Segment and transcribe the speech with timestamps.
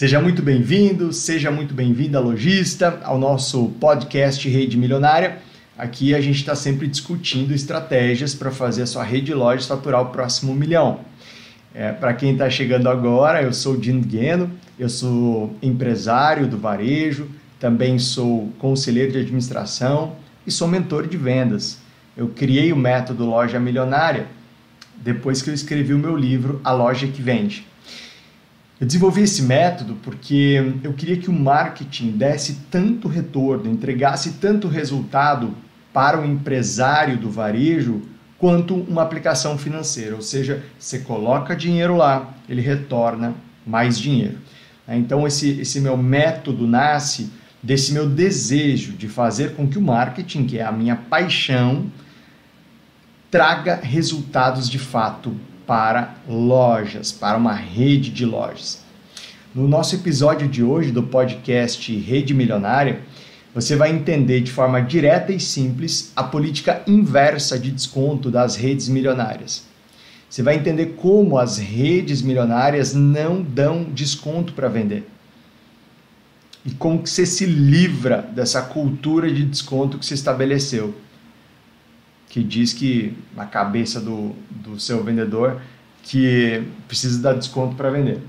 [0.00, 5.40] Seja muito bem-vindo, seja muito bem-vinda, lojista, ao nosso podcast Rede Milionária.
[5.76, 10.00] Aqui a gente está sempre discutindo estratégias para fazer a sua rede de lojas faturar
[10.00, 11.00] o próximo milhão.
[11.74, 17.28] É, para quem está chegando agora, eu sou Dino Gueno, eu sou empresário do varejo,
[17.58, 21.76] também sou conselheiro de administração e sou mentor de vendas.
[22.16, 24.28] Eu criei o método Loja Milionária
[24.96, 27.68] depois que eu escrevi o meu livro A Loja que Vende.
[28.80, 34.68] Eu desenvolvi esse método porque eu queria que o marketing desse tanto retorno, entregasse tanto
[34.68, 35.54] resultado
[35.92, 38.00] para o empresário do varejo
[38.38, 43.34] quanto uma aplicação financeira, ou seja, você coloca dinheiro lá, ele retorna
[43.66, 44.38] mais dinheiro.
[44.88, 47.30] Então esse, esse meu método nasce
[47.62, 51.92] desse meu desejo de fazer com que o marketing, que é a minha paixão,
[53.30, 55.36] traga resultados de fato
[55.70, 58.82] para lojas, para uma rede de lojas.
[59.54, 63.02] No nosso episódio de hoje do podcast Rede Milionária,
[63.54, 68.88] você vai entender de forma direta e simples a política inversa de desconto das redes
[68.88, 69.62] milionárias.
[70.28, 75.08] Você vai entender como as redes milionárias não dão desconto para vender.
[76.66, 80.96] E como que você se livra dessa cultura de desconto que se estabeleceu
[82.30, 85.60] que diz que na cabeça do, do seu vendedor
[86.02, 88.22] que precisa dar desconto para vender.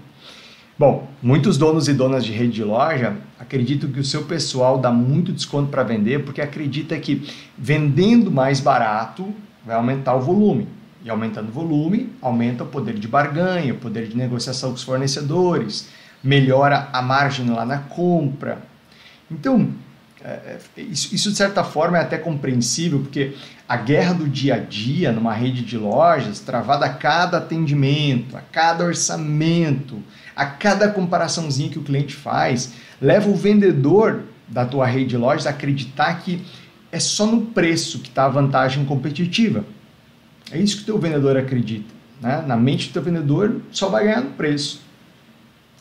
[0.78, 4.92] Bom, muitos donos e donas de rede de loja acreditam que o seu pessoal dá
[4.92, 9.32] muito desconto para vender porque acredita que vendendo mais barato
[9.64, 10.68] vai aumentar o volume.
[11.04, 14.84] E aumentando o volume, aumenta o poder de barganha, o poder de negociação com os
[14.84, 15.90] fornecedores,
[16.24, 18.62] melhora a margem lá na compra.
[19.30, 19.70] Então,
[20.23, 23.33] é, é, isso, isso, de certa forma é até compreensível, porque
[23.67, 28.42] a guerra do dia a dia numa rede de lojas, travada a cada atendimento, a
[28.42, 30.02] cada orçamento,
[30.36, 35.47] a cada comparaçãozinha que o cliente faz, leva o vendedor da tua rede de lojas
[35.47, 36.45] a acreditar que
[36.92, 39.64] é só no preço que está a vantagem competitiva.
[40.52, 41.93] É isso que o teu vendedor acredita.
[42.21, 42.43] Né?
[42.45, 44.81] Na mente do teu vendedor, só vai ganhar no preço.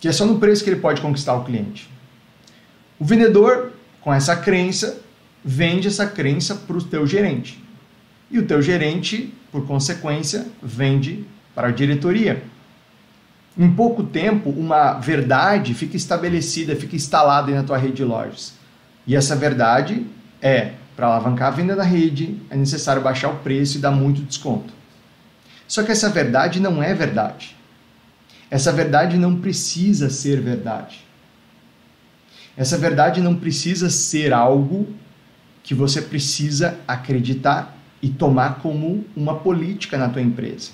[0.00, 1.90] Que é só no preço que ele pode conquistar o cliente.
[2.98, 3.69] O vendedor
[4.00, 5.00] com essa crença,
[5.44, 7.62] vende essa crença para o teu gerente.
[8.30, 11.24] E o teu gerente, por consequência, vende
[11.54, 12.42] para a diretoria.
[13.58, 18.54] Em pouco tempo, uma verdade fica estabelecida, fica instalada na tua rede de lojas.
[19.06, 20.06] E essa verdade
[20.40, 24.22] é, para alavancar a venda da rede, é necessário baixar o preço e dar muito
[24.22, 24.72] desconto.
[25.66, 27.56] Só que essa verdade não é verdade.
[28.50, 31.04] Essa verdade não precisa ser verdade.
[32.60, 34.86] Essa verdade não precisa ser algo
[35.62, 40.72] que você precisa acreditar e tomar como uma política na tua empresa.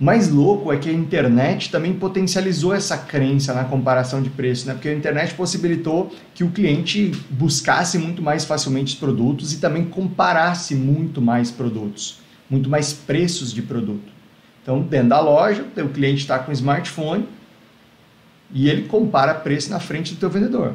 [0.00, 4.66] O mais louco é que a internet também potencializou essa crença na comparação de preço,
[4.66, 4.72] né?
[4.72, 9.84] Porque a internet possibilitou que o cliente buscasse muito mais facilmente os produtos e também
[9.84, 14.10] comparasse muito mais produtos, muito mais preços de produto.
[14.62, 17.28] Então, dentro da loja, o cliente está com o smartphone,
[18.52, 20.74] e ele compara preço na frente do teu vendedor,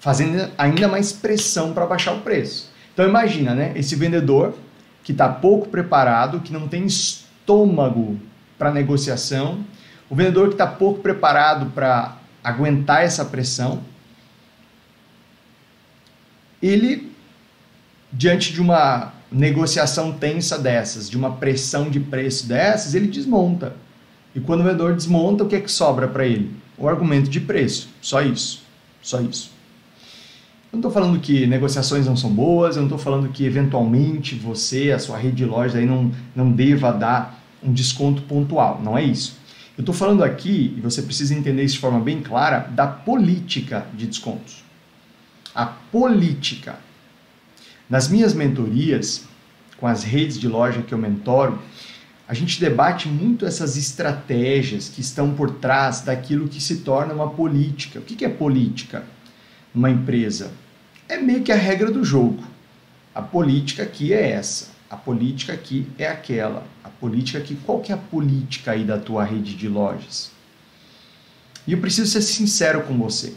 [0.00, 2.72] fazendo ainda mais pressão para baixar o preço.
[2.92, 3.72] Então imagina, né?
[3.76, 4.54] Esse vendedor
[5.02, 8.18] que está pouco preparado, que não tem estômago
[8.58, 9.64] para negociação,
[10.08, 13.82] o vendedor que está pouco preparado para aguentar essa pressão,
[16.62, 17.12] ele,
[18.12, 23.74] diante de uma negociação tensa dessas, de uma pressão de preço dessas, ele desmonta.
[24.34, 26.63] E quando o vendedor desmonta, o que é que sobra para ele?
[26.76, 27.88] O argumento de preço.
[28.00, 28.62] Só isso.
[29.02, 29.52] Só isso.
[30.72, 34.34] Eu não estou falando que negociações não são boas, eu não estou falando que eventualmente
[34.34, 38.80] você, a sua rede de lojas, aí não, não deva dar um desconto pontual.
[38.82, 39.38] Não é isso.
[39.76, 43.86] Eu estou falando aqui, e você precisa entender isso de forma bem clara, da política
[43.94, 44.64] de descontos.
[45.54, 46.76] A política.
[47.88, 49.24] Nas minhas mentorias,
[49.78, 51.60] com as redes de loja que eu mentoro,
[52.26, 57.30] a gente debate muito essas estratégias que estão por trás daquilo que se torna uma
[57.30, 57.98] política.
[57.98, 59.04] O que é política
[59.74, 60.52] numa empresa?
[61.06, 62.42] É meio que a regra do jogo.
[63.14, 66.66] A política aqui é essa, a política aqui é aquela.
[66.82, 70.30] A política aqui, qual que é a política aí da tua rede de lojas?
[71.66, 73.34] E eu preciso ser sincero com você.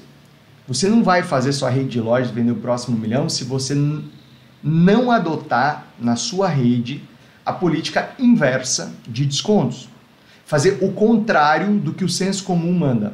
[0.68, 3.76] Você não vai fazer sua rede de lojas vender o próximo milhão se você
[4.64, 7.02] não adotar na sua rede
[7.48, 9.88] a política inversa de descontos.
[10.46, 13.14] Fazer o contrário do que o senso comum manda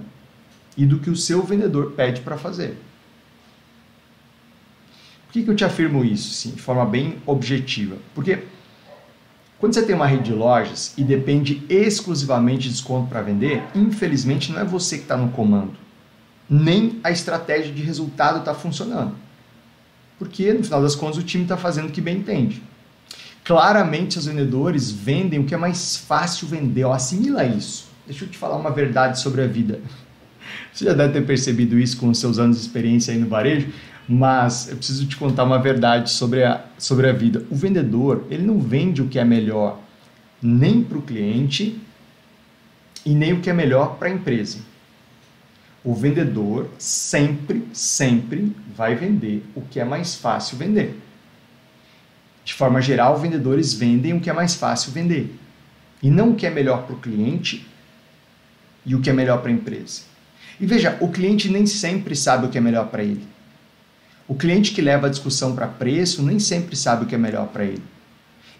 [0.76, 2.80] e do que o seu vendedor pede para fazer.
[5.28, 7.98] Por que, que eu te afirmo isso, sim, de forma bem objetiva?
[8.16, 8.40] Porque
[9.60, 14.52] Quando você tem uma rede de lojas e depende exclusivamente de desconto para vender, infelizmente
[14.52, 15.74] não é você que está no comando.
[16.50, 19.16] Nem a estratégia de resultado está funcionando.
[20.18, 22.62] Porque, no final das contas, o time está fazendo o que bem entende.
[23.44, 26.86] Claramente, os vendedores vendem o que é mais fácil vender.
[26.86, 27.90] Ó, assimila isso.
[28.06, 29.80] Deixa eu te falar uma verdade sobre a vida.
[30.72, 33.68] Você já deve ter percebido isso com os seus anos de experiência aí no varejo,
[34.07, 37.45] mas eu preciso te contar uma verdade sobre a, sobre a vida.
[37.50, 39.80] O vendedor, ele não vende o que é melhor
[40.42, 41.80] nem para o cliente
[43.06, 44.60] e nem o que é melhor para a empresa.
[45.84, 50.98] O vendedor sempre, sempre vai vender o que é mais fácil vender.
[52.44, 55.34] De forma geral, vendedores vendem o que é mais fácil vender
[56.01, 57.66] e não o que é melhor para o cliente
[58.86, 60.01] e o que é melhor para a empresa.
[60.60, 63.25] E veja, o cliente nem sempre sabe o que é melhor para ele.
[64.28, 67.48] O cliente que leva a discussão para preço nem sempre sabe o que é melhor
[67.48, 67.84] para ele.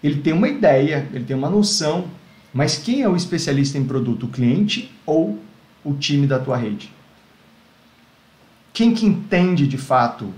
[0.02, 2.08] Ele tem uma ideia, ele tem uma noção,
[2.52, 5.38] mas quem é o especialista em produto, o cliente ou
[5.82, 6.90] o time da tua rede?
[8.72, 10.32] Quem que entende de fato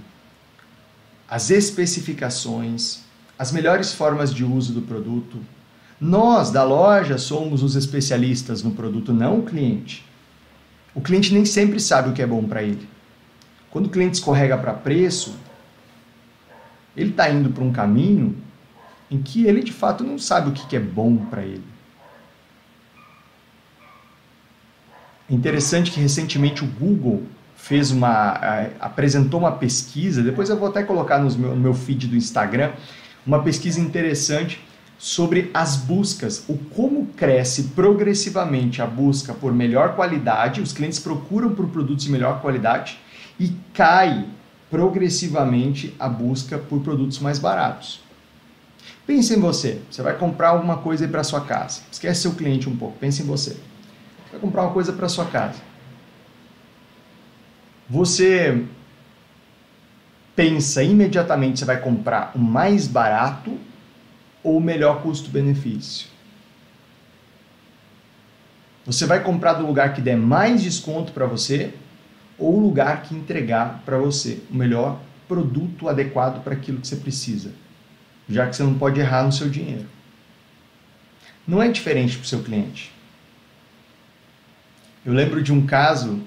[1.28, 3.05] as especificações,
[3.38, 5.38] as melhores formas de uso do produto?
[6.00, 10.04] Nós da loja somos os especialistas no produto, não o cliente.
[10.94, 12.88] O cliente nem sempre sabe o que é bom para ele.
[13.70, 15.36] Quando o cliente escorrega para preço,
[16.96, 18.36] ele está indo para um caminho
[19.10, 21.64] em que ele de fato não sabe o que é bom para ele.
[25.30, 27.24] É interessante que recentemente o Google
[27.56, 28.38] fez uma
[28.78, 32.72] apresentou uma pesquisa, depois eu vou até colocar no meu, no meu feed do Instagram,
[33.26, 34.64] uma pesquisa interessante
[34.98, 41.54] sobre as buscas, o como cresce progressivamente a busca por melhor qualidade, os clientes procuram
[41.54, 42.98] por produtos de melhor qualidade
[43.38, 44.26] e cai
[44.70, 48.00] progressivamente a busca por produtos mais baratos.
[49.06, 51.82] Pense em você, você vai comprar alguma coisa para sua casa.
[51.92, 53.50] Esquece seu cliente um pouco, pense em você.
[53.50, 55.60] Você vai comprar uma coisa para sua casa.
[57.88, 58.64] Você
[60.36, 63.58] pensa imediatamente você vai comprar o mais barato
[64.44, 66.08] ou o melhor custo-benefício?
[68.84, 71.74] Você vai comprar do lugar que der mais desconto para você
[72.38, 76.96] ou o lugar que entregar para você o melhor produto adequado para aquilo que você
[76.96, 77.50] precisa,
[78.28, 79.86] já que você não pode errar no seu dinheiro.
[81.48, 82.92] Não é diferente para o seu cliente.
[85.04, 86.20] Eu lembro de um caso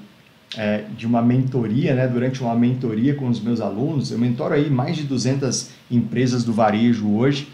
[0.58, 4.70] é, de uma mentoria, né, durante uma mentoria com os meus alunos, eu mentoro aí
[4.70, 7.48] mais de 200 empresas do varejo hoje,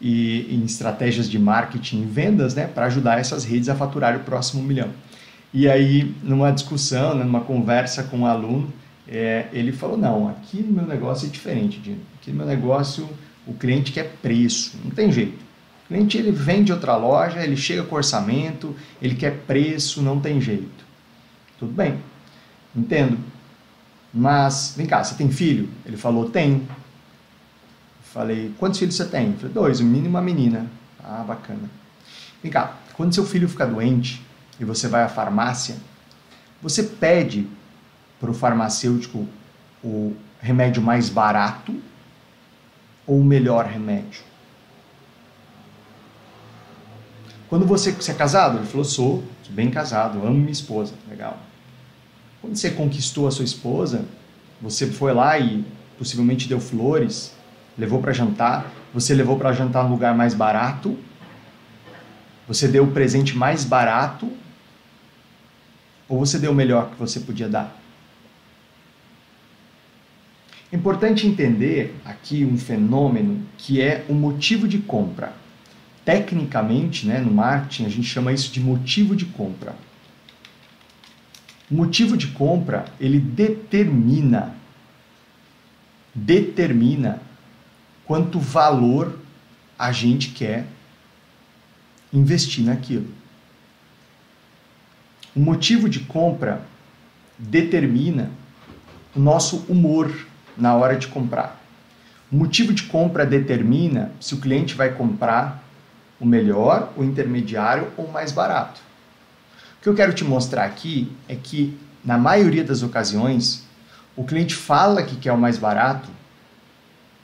[0.00, 4.20] e em estratégias de marketing e vendas, né, para ajudar essas redes a faturar o
[4.20, 4.88] próximo milhão.
[5.54, 8.72] E aí, numa discussão, né, numa conversa com um aluno,
[9.06, 12.00] é, ele falou: Não, aqui no meu negócio é diferente, Dino.
[12.20, 13.08] Aqui no meu negócio
[13.46, 15.42] o cliente quer preço, não tem jeito.
[15.84, 20.20] O cliente ele vem de outra loja, ele chega com orçamento, ele quer preço, não
[20.20, 20.84] tem jeito.
[21.58, 21.98] Tudo bem,
[22.74, 23.18] entendo.
[24.12, 25.68] Mas, vem cá, você tem filho?
[25.84, 26.66] Ele falou: Tenho.
[28.02, 29.32] Falei, quantos filhos você tem?
[29.34, 30.66] Falei, dois, um menino e uma menina.
[31.02, 31.70] Ah, bacana.
[32.42, 34.22] Vem cá, quando seu filho fica doente
[34.60, 35.76] e você vai à farmácia,
[36.60, 37.48] você pede
[38.20, 39.26] para o farmacêutico
[39.82, 41.74] o remédio mais barato
[43.06, 44.22] ou o melhor remédio?
[47.48, 48.58] Quando você, você é casado?
[48.58, 50.94] Ele falou, sou, sou bem casado, amo minha esposa.
[51.08, 51.38] Legal.
[52.42, 54.04] Quando você conquistou a sua esposa,
[54.60, 55.64] você foi lá e
[55.96, 57.32] possivelmente deu flores,
[57.78, 60.98] levou para jantar, você levou para jantar no lugar mais barato,
[62.48, 64.28] você deu o presente mais barato,
[66.08, 67.80] ou você deu o melhor que você podia dar?
[70.72, 75.32] Importante entender aqui um fenômeno que é o motivo de compra.
[76.04, 79.76] Tecnicamente, né, no marketing, a gente chama isso de motivo de compra.
[81.72, 84.54] O motivo de compra, ele determina
[86.14, 87.18] determina
[88.04, 89.18] quanto valor
[89.78, 90.66] a gente quer
[92.12, 93.08] investir naquilo.
[95.34, 96.60] O motivo de compra
[97.38, 98.30] determina
[99.16, 100.14] o nosso humor
[100.54, 101.58] na hora de comprar.
[102.30, 105.64] O motivo de compra determina se o cliente vai comprar
[106.20, 108.91] o melhor, o intermediário ou o mais barato.
[109.82, 113.64] O que eu quero te mostrar aqui é que, na maioria das ocasiões,
[114.14, 116.08] o cliente fala que quer o mais barato,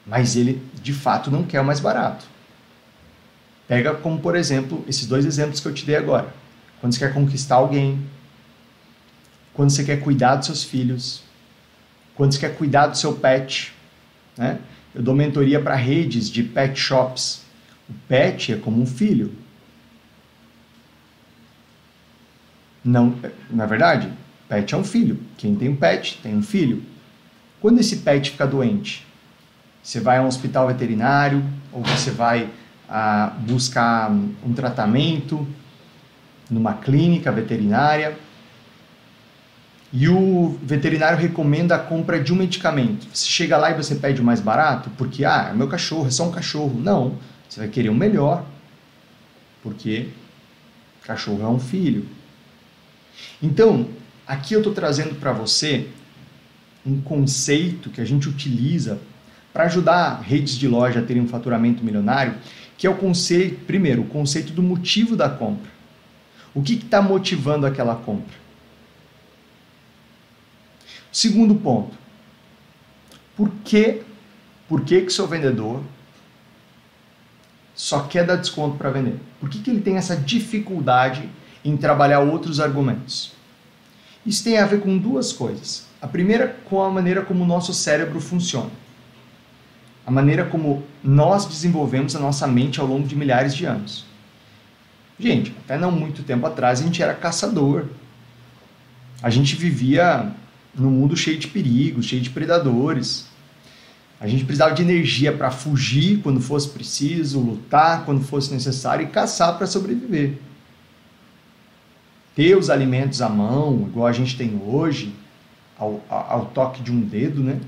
[0.05, 2.27] mas ele de fato não quer o mais barato.
[3.69, 6.35] Pega como, por exemplo, esses dois exemplos que eu te dei agora.
[6.81, 8.05] Quando você quer conquistar alguém,
[9.55, 11.23] quando você quer cuidar dos seus filhos,
[12.17, 13.73] quando você quer cuidar do seu pet.
[14.37, 14.59] Né?
[14.93, 17.43] Eu dou mentoria para redes de pet shops,
[17.89, 19.33] O pet é como um filho.
[22.89, 23.15] Não,
[23.51, 24.11] na verdade,
[24.49, 25.21] pet é um filho.
[25.37, 26.83] Quem tem um pet tem um filho.
[27.61, 29.07] Quando esse pet fica doente,
[29.83, 32.49] você vai a um hospital veterinário ou você vai
[32.89, 35.47] ah, buscar um tratamento
[36.51, 38.17] numa clínica veterinária
[39.93, 43.07] e o veterinário recomenda a compra de um medicamento.
[43.13, 46.11] Você chega lá e você pede o mais barato porque, ah, é meu cachorro, é
[46.11, 46.81] só um cachorro.
[46.81, 48.47] Não, você vai querer o melhor
[49.63, 50.09] porque
[51.05, 52.17] cachorro é um filho.
[53.43, 53.89] Então,
[54.27, 55.89] aqui eu estou trazendo para você
[56.85, 58.99] um conceito que a gente utiliza
[59.53, 62.35] para ajudar redes de loja a terem um faturamento milionário,
[62.77, 65.71] que é o conceito, primeiro, o conceito do motivo da compra.
[66.55, 68.37] O que está motivando aquela compra?
[71.13, 71.97] Segundo ponto,
[73.37, 74.03] por que,
[74.69, 75.83] por que, que seu vendedor
[77.75, 79.19] só quer dar desconto para vender?
[79.41, 81.29] Por que, que ele tem essa dificuldade
[81.65, 83.33] em trabalhar outros argumentos?
[84.25, 85.87] Isso tem a ver com duas coisas.
[86.01, 88.71] A primeira, com a maneira como o nosso cérebro funciona.
[90.07, 94.07] A maneira como nós desenvolvemos a nossa mente ao longo de milhares de anos.
[95.19, 97.87] Gente, até não muito tempo atrás a gente era caçador.
[99.21, 100.33] A gente vivia
[100.75, 103.27] num mundo cheio de perigos, cheio de predadores.
[104.21, 109.09] A gente precisava de energia para fugir quando fosse preciso, lutar quando fosse necessário e
[109.09, 110.39] caçar para sobreviver.
[112.39, 115.13] Ter os alimentos à mão, igual a gente tem hoje,
[115.77, 117.59] ao, ao toque de um dedo, né?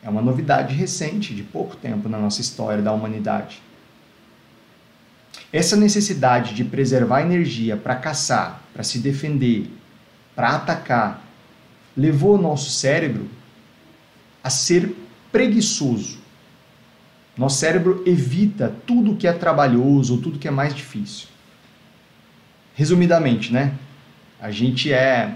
[0.00, 3.60] É uma novidade recente, de pouco tempo na nossa história da humanidade.
[5.52, 9.68] Essa necessidade de preservar energia para caçar, para se defender,
[10.36, 11.24] para atacar,
[11.96, 13.28] levou o nosso cérebro
[14.40, 14.94] a ser
[15.32, 16.18] preguiçoso.
[17.36, 21.26] Nosso cérebro evita tudo que é trabalhoso, tudo que é mais difícil.
[22.78, 23.74] Resumidamente, né?
[24.40, 25.34] A gente é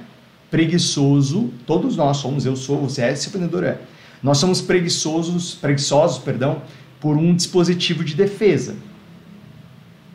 [0.48, 3.80] preguiçoso, todos nós somos, eu sou, você é, esse vendedor é.
[4.22, 6.62] Nós somos preguiçosos, preguiçosos, perdão,
[7.00, 8.76] por um dispositivo de defesa.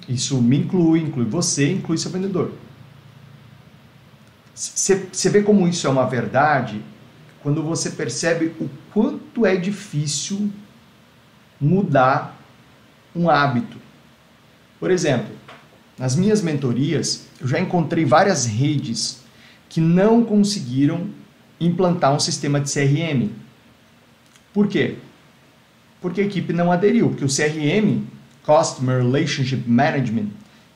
[0.08, 2.54] Isso me inclui, inclui você, inclui seu vendedor.
[4.56, 6.82] Você vê como isso é uma verdade
[7.44, 10.50] quando você percebe o quanto é difícil
[11.60, 12.42] mudar
[13.14, 13.76] um hábito.
[14.80, 15.36] Por exemplo,
[15.98, 19.22] nas minhas mentorias, eu já encontrei várias redes
[19.68, 21.08] que não conseguiram
[21.60, 23.30] implantar um sistema de CRM.
[24.54, 24.96] Por quê?
[26.00, 28.04] Porque a equipe não aderiu, porque o CRM,
[28.46, 30.28] Customer Relationship Management,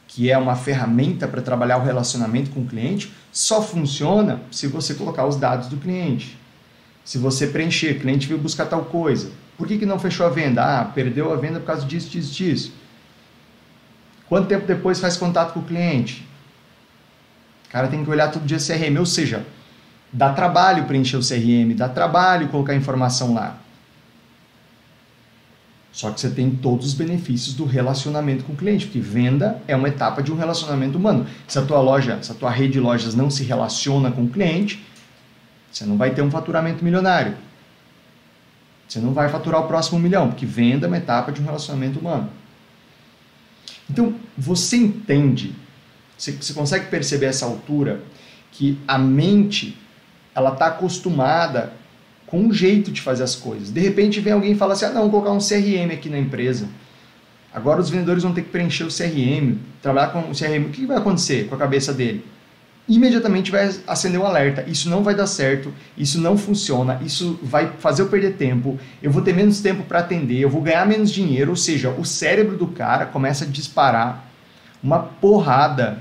[0.08, 4.94] que é uma ferramenta para trabalhar o relacionamento com o cliente, só funciona se você
[4.94, 6.38] colocar os dados do cliente.
[7.06, 9.32] Se você preencher, cliente veio buscar tal coisa.
[9.58, 10.64] Por que, que não fechou a venda?
[10.64, 12.74] Ah, perdeu a venda por causa disso, disso, disso.
[14.32, 16.26] Quanto tempo depois faz contato com o cliente?
[17.68, 19.46] O cara tem que olhar todo dia CRM, ou seja,
[20.10, 23.58] dá trabalho preencher o CRM, dá trabalho colocar informação lá.
[25.92, 29.76] Só que você tem todos os benefícios do relacionamento com o cliente, porque venda é
[29.76, 31.28] uma etapa de um relacionamento humano.
[31.46, 34.30] Se a tua loja, se a tua rede de lojas não se relaciona com o
[34.30, 34.82] cliente,
[35.70, 37.36] você não vai ter um faturamento milionário.
[38.88, 42.00] Você não vai faturar o próximo milhão, porque venda é uma etapa de um relacionamento
[42.00, 42.40] humano.
[43.92, 45.54] Então, você entende,
[46.18, 48.02] você, consegue perceber essa altura
[48.50, 49.78] que a mente
[50.34, 51.74] ela está acostumada
[52.26, 53.70] com um jeito de fazer as coisas.
[53.70, 56.18] De repente vem alguém e fala assim: ah, não, vou colocar um CRM aqui na
[56.18, 56.70] empresa.
[57.54, 60.68] Agora os vendedores vão ter que preencher o CRM, trabalhar com o CRM.
[60.68, 62.24] O que vai acontecer com a cabeça dele?
[62.88, 64.66] Imediatamente vai acender um alerta.
[64.68, 69.12] Isso não vai dar certo, isso não funciona, isso vai fazer eu perder tempo, eu
[69.12, 71.52] vou ter menos tempo para atender, eu vou ganhar menos dinheiro.
[71.52, 74.30] Ou seja, o cérebro do cara começa a disparar
[74.84, 76.00] uma porrada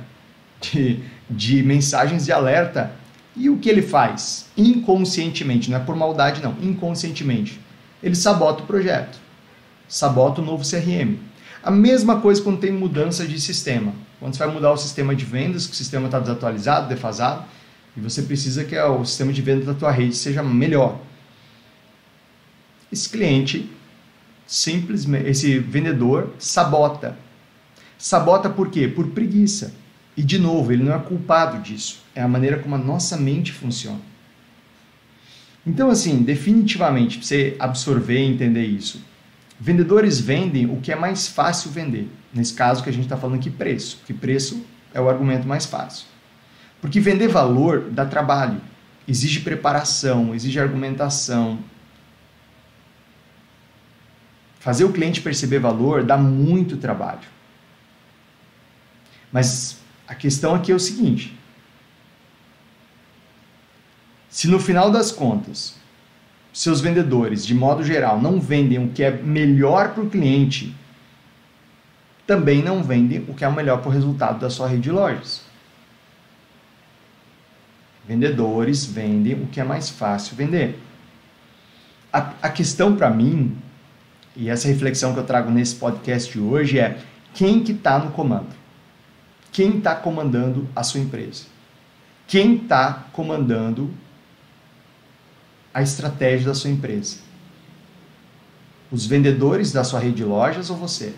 [0.60, 2.92] de, de mensagens de alerta
[3.36, 4.46] e o que ele faz?
[4.56, 7.60] Inconscientemente, não é por maldade não, inconscientemente.
[8.02, 9.18] Ele sabota o projeto,
[9.88, 11.16] sabota o novo CRM.
[11.62, 13.92] A mesma coisa quando tem mudança de sistema.
[14.20, 17.44] Quando você vai mudar o sistema de vendas, que o sistema está desatualizado, defasado,
[17.96, 21.00] e você precisa que o sistema de vendas da tua rede seja melhor.
[22.92, 23.70] Esse cliente,
[24.46, 27.16] simplesmente, esse vendedor sabota.
[27.96, 28.86] Sabota por quê?
[28.86, 29.74] Por preguiça.
[30.16, 32.02] E de novo, ele não é culpado disso.
[32.14, 34.00] É a maneira como a nossa mente funciona.
[35.66, 39.02] Então, assim, definitivamente, para você absorver e entender isso,
[39.60, 42.10] vendedores vendem o que é mais fácil vender.
[42.32, 44.00] Nesse caso que a gente está falando aqui, preço.
[44.06, 44.64] Que preço
[44.94, 46.06] é o argumento mais fácil.
[46.80, 48.58] Porque vender valor dá trabalho,
[49.06, 51.58] exige preparação, exige argumentação.
[54.58, 57.28] Fazer o cliente perceber valor dá muito trabalho.
[59.30, 61.38] Mas a questão aqui é o seguinte:
[64.30, 65.74] se no final das contas
[66.60, 70.76] seus vendedores, de modo geral, não vendem o que é melhor para o cliente,
[72.26, 74.90] também não vendem o que é o melhor para o resultado da sua rede de
[74.90, 75.40] lojas.
[78.06, 80.78] Vendedores vendem o que é mais fácil vender.
[82.12, 83.56] A, a questão para mim,
[84.36, 86.98] e essa reflexão que eu trago nesse podcast de hoje é
[87.32, 88.54] quem que está no comando?
[89.50, 91.44] Quem está comandando a sua empresa?
[92.26, 93.90] Quem está comandando
[95.72, 97.18] a estratégia da sua empresa?
[98.90, 101.14] Os vendedores da sua rede de lojas ou você?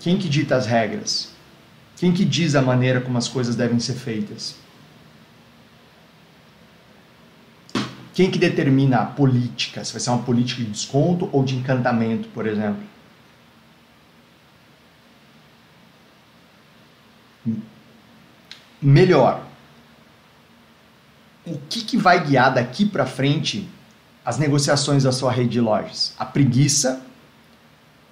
[0.00, 1.32] Quem que dita as regras?
[1.96, 4.56] Quem que diz a maneira como as coisas devem ser feitas?
[8.14, 9.84] Quem que determina a política?
[9.84, 12.82] Se vai ser uma política de desconto ou de encantamento, por exemplo?
[18.80, 19.46] Melhor,
[21.44, 23.68] o que, que vai guiar daqui para frente
[24.24, 26.14] as negociações da sua rede de lojas?
[26.18, 27.02] A preguiça,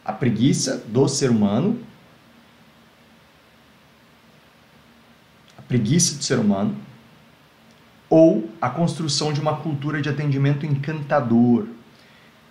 [0.04, 1.80] a preguiça do ser humano,
[5.56, 6.76] a preguiça do ser humano,
[8.08, 11.66] ou a construção de uma cultura de atendimento encantador,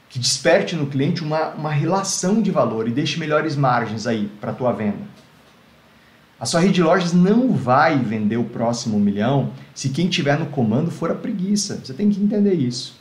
[0.09, 4.51] que desperte no cliente uma, uma relação de valor e deixe melhores margens aí para
[4.51, 5.05] a tua venda.
[6.39, 10.45] A sua rede de lojas não vai vender o próximo milhão se quem tiver no
[10.45, 11.81] comando for a preguiça.
[11.83, 12.97] Você tem que entender isso.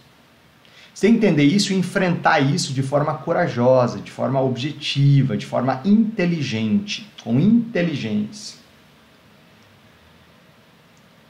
[0.93, 5.47] Você tem que entender isso e enfrentar isso de forma corajosa, de forma objetiva, de
[5.47, 8.59] forma inteligente, com inteligência.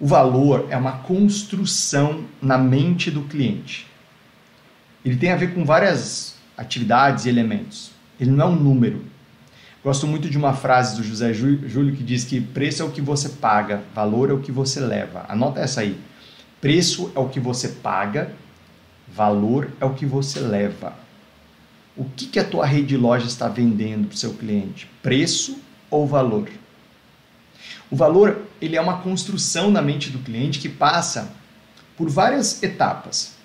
[0.00, 3.86] O valor é uma construção na mente do cliente.
[5.04, 7.90] Ele tem a ver com várias atividades e elementos.
[8.18, 9.04] Ele não é um número.
[9.88, 13.00] Gosto muito de uma frase do José Júlio que diz que preço é o que
[13.00, 15.24] você paga, valor é o que você leva.
[15.30, 15.98] Anota essa aí.
[16.60, 18.30] Preço é o que você paga,
[19.08, 20.92] valor é o que você leva.
[21.96, 24.90] O que, que a tua rede de loja está vendendo para o seu cliente?
[25.02, 25.58] Preço
[25.90, 26.50] ou valor?
[27.90, 31.32] O valor ele é uma construção na mente do cliente que passa
[31.96, 33.36] por várias etapas.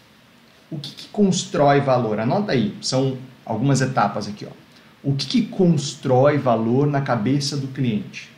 [0.69, 2.19] O que, que constrói valor?
[2.19, 4.45] Anota aí, são algumas etapas aqui.
[4.45, 4.62] Ó.
[5.03, 8.29] O que, que constrói valor na cabeça do cliente?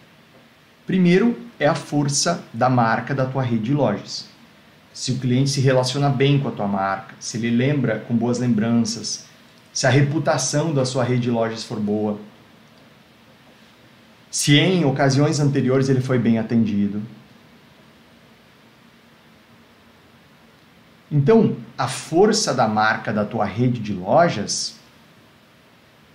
[0.87, 4.27] Primeiro é a força da marca da tua rede de lojas.
[4.91, 8.39] Se o cliente se relaciona bem com a tua marca, se ele lembra com boas
[8.39, 9.25] lembranças,
[9.71, 12.17] se a reputação da sua rede de lojas for boa,
[14.31, 17.01] se em ocasiões anteriores ele foi bem atendido.
[21.11, 24.74] Então, a força da marca da tua rede de lojas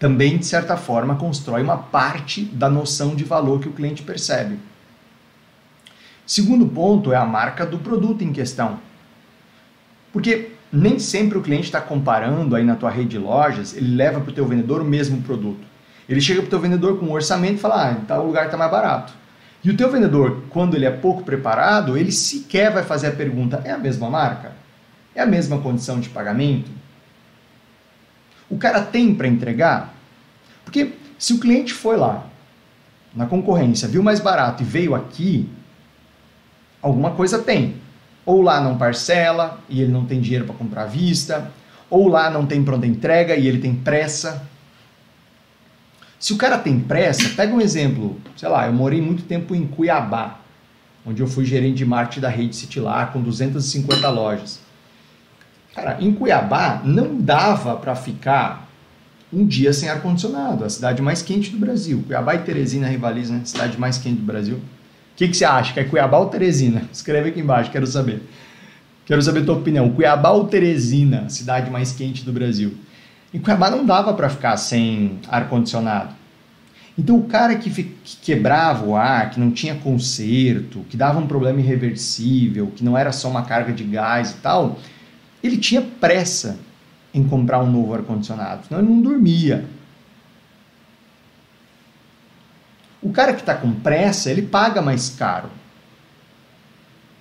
[0.00, 4.58] também, de certa forma, constrói uma parte da noção de valor que o cliente percebe.
[6.24, 8.78] Segundo ponto é a marca do produto em questão.
[10.10, 14.20] Porque nem sempre o cliente está comparando aí na tua rede de lojas, ele leva
[14.20, 15.68] para o teu vendedor o mesmo produto.
[16.08, 18.56] Ele chega para o teu vendedor com um orçamento e fala, ah, tal lugar está
[18.56, 19.12] mais barato.
[19.62, 23.60] E o teu vendedor, quando ele é pouco preparado, ele sequer vai fazer a pergunta,
[23.66, 24.52] é a mesma marca?
[25.14, 26.79] É a mesma condição de pagamento?
[28.50, 29.94] O cara tem para entregar?
[30.64, 32.26] Porque se o cliente foi lá
[33.14, 35.48] na concorrência, viu mais barato e veio aqui,
[36.82, 37.76] alguma coisa tem.
[38.26, 41.50] Ou lá não parcela e ele não tem dinheiro para comprar à vista,
[41.88, 44.46] ou lá não tem pronta entrega e ele tem pressa.
[46.18, 49.66] Se o cara tem pressa, pega um exemplo, sei lá, eu morei muito tempo em
[49.66, 50.38] Cuiabá,
[51.04, 54.60] onde eu fui gerente de marketing da rede Citylar com 250 lojas.
[55.74, 58.68] Cara, em Cuiabá não dava para ficar
[59.32, 62.02] um dia sem ar-condicionado, a cidade mais quente do Brasil.
[62.06, 63.42] Cuiabá e Teresina rivalizam, né?
[63.44, 64.56] Cidade mais quente do Brasil.
[64.56, 64.60] O
[65.16, 65.72] que, que você acha?
[65.72, 66.82] Que é Cuiabá ou Teresina?
[66.92, 68.22] Escreve aqui embaixo, quero saber.
[69.04, 69.90] Quero saber a tua opinião.
[69.90, 72.74] Cuiabá ou Teresina, cidade mais quente do Brasil?
[73.32, 76.14] Em Cuiabá não dava para ficar sem ar-condicionado.
[76.98, 81.26] Então o cara que, que, quebrava o ar, que não tinha conserto, que dava um
[81.26, 84.78] problema irreversível, que não era só uma carga de gás e tal,
[85.42, 86.58] ele tinha pressa
[87.12, 89.64] em comprar um novo ar-condicionado, senão ele não dormia.
[93.02, 95.50] O cara que está com pressa, ele paga mais caro.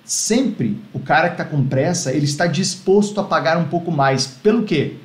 [0.04, 4.28] Sempre o cara que está com pressa, ele está disposto a pagar um pouco mais.
[4.28, 4.98] Pelo quê?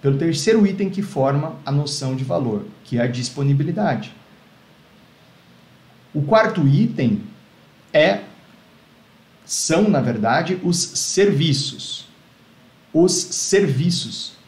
[0.00, 4.14] Pelo terceiro item que forma a noção de valor, que é a disponibilidade.
[6.14, 7.22] O quarto item
[7.92, 8.20] é
[9.44, 12.09] são, na verdade, os serviços
[12.92, 14.38] os serviços.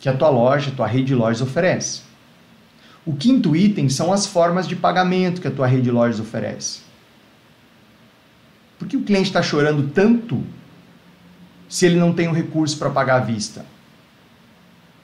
[0.00, 2.00] que a tua loja, a tua rede de lojas oferece.
[3.04, 6.80] O quinto item são as formas de pagamento que a tua rede de lojas oferece.
[8.78, 10.42] Por que o cliente está chorando tanto
[11.68, 13.66] se ele não tem o um recurso para pagar à vista?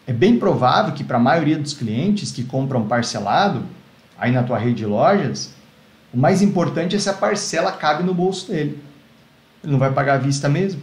[0.07, 3.64] É bem provável que para a maioria dos clientes que compram parcelado,
[4.16, 5.55] aí na tua rede de lojas,
[6.12, 8.81] o mais importante é se a parcela cabe no bolso dele.
[9.62, 10.81] Ele não vai pagar à vista mesmo.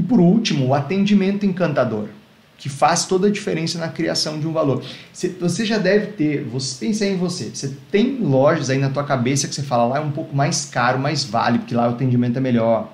[0.00, 2.08] E por último, o atendimento encantador,
[2.56, 4.82] que faz toda a diferença na criação de um valor.
[5.12, 9.46] Você já deve ter, você pensa em você, você tem lojas aí na tua cabeça
[9.46, 12.38] que você fala lá é um pouco mais caro, mais vale, porque lá o atendimento
[12.38, 12.90] é melhor,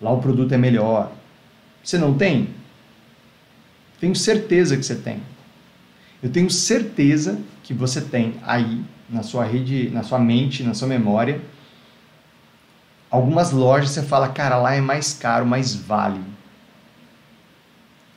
[0.00, 1.12] lá o produto é melhor.
[1.84, 2.48] Você não tem?
[4.00, 5.18] Tenho certeza que você tem.
[6.22, 10.88] Eu tenho certeza que você tem aí na sua rede, na sua mente, na sua
[10.88, 11.38] memória,
[13.10, 16.20] algumas lojas você fala, cara, lá é mais caro, mais vale.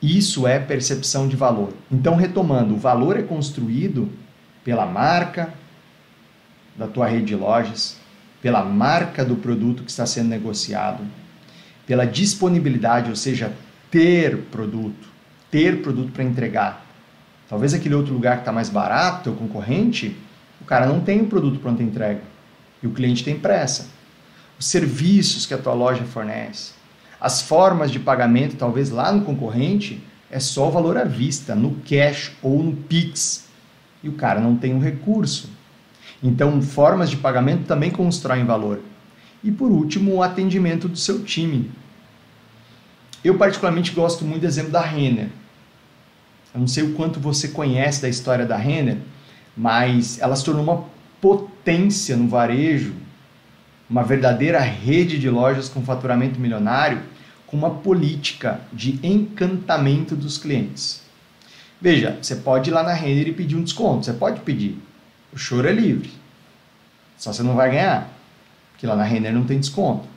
[0.00, 1.72] Isso é percepção de valor.
[1.90, 4.10] Então, retomando, o valor é construído
[4.62, 5.52] pela marca
[6.76, 7.96] da tua rede de lojas,
[8.42, 11.02] pela marca do produto que está sendo negociado,
[11.86, 13.52] pela disponibilidade, ou seja,
[13.90, 15.08] ter produto,
[15.50, 16.84] ter produto para entregar.
[17.48, 20.16] Talvez aquele outro lugar que está mais barato, o concorrente,
[20.60, 22.20] o cara não tem o produto pronto entrega
[22.82, 23.86] e o cliente tem pressa.
[24.58, 26.72] Os serviços que a tua loja fornece,
[27.20, 31.76] as formas de pagamento, talvez lá no concorrente, é só o valor à vista, no
[31.88, 33.46] cash ou no Pix.
[34.02, 35.48] E o cara não tem um recurso.
[36.22, 38.80] Então, formas de pagamento também constroem valor.
[39.42, 41.70] E por último, o atendimento do seu time.
[43.22, 45.28] Eu particularmente gosto muito do exemplo da Renner.
[46.52, 48.98] Eu não sei o quanto você conhece da história da Renner,
[49.56, 50.84] mas ela se tornou uma
[51.20, 52.94] potência no varejo,
[53.88, 57.02] uma verdadeira rede de lojas com faturamento milionário,
[57.46, 61.02] com uma política de encantamento dos clientes.
[61.80, 64.78] Veja, você pode ir lá na Renner e pedir um desconto, você pode pedir.
[65.32, 66.10] O choro é livre.
[67.16, 68.10] Só você não vai ganhar,
[68.72, 70.08] porque lá na Renner não tem desconto.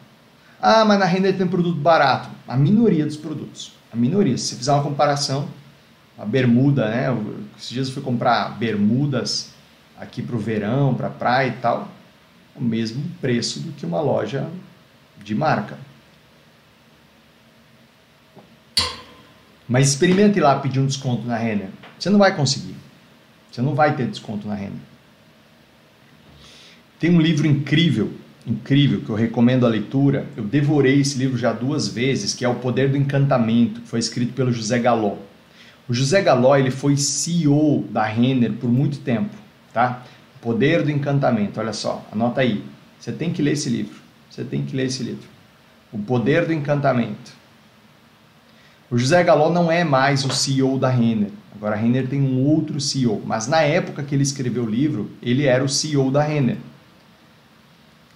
[0.62, 2.30] Ah, mas na Renner tem produto barato.
[2.48, 3.74] A minoria dos produtos.
[3.92, 4.38] A minoria.
[4.38, 5.48] Se você fizer uma comparação,
[6.18, 7.08] a bermuda, né?
[7.58, 9.52] Esses dias eu fui comprar bermudas
[10.00, 11.88] aqui para o verão, para praia e tal,
[12.58, 14.50] o mesmo preço do que uma loja
[15.24, 15.78] de marca.
[19.68, 21.70] Mas experimente lá pedir um desconto na Renner.
[22.00, 22.76] Você não vai conseguir.
[23.52, 24.80] Você não vai ter desconto na Renner.
[27.00, 28.12] Tem um livro incrível,
[28.46, 30.26] incrível, que eu recomendo a leitura.
[30.36, 34.00] Eu devorei esse livro já duas vezes, que é O Poder do Encantamento, que foi
[34.00, 35.18] escrito pelo José Galó.
[35.88, 39.36] O José Galó ele foi CEO da Renner por muito tempo,
[39.74, 40.04] tá?
[40.48, 42.64] Poder do Encantamento, olha só, anota aí.
[42.98, 44.00] Você tem que ler esse livro.
[44.30, 45.28] Você tem que ler esse livro.
[45.92, 47.34] O Poder do Encantamento.
[48.90, 51.32] O José Galó não é mais o CEO da Renner.
[51.54, 55.12] Agora a Renner tem um outro CEO, mas na época que ele escreveu o livro,
[55.22, 56.56] ele era o CEO da Renner.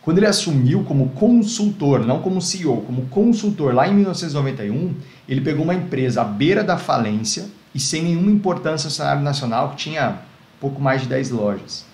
[0.01, 4.95] Quando ele assumiu como consultor, não como CEO, como consultor lá em 1991,
[5.27, 9.71] ele pegou uma empresa à beira da falência, e sem nenhuma importância no cenário nacional,
[9.71, 10.19] que tinha
[10.61, 11.90] pouco mais de 10 lojas.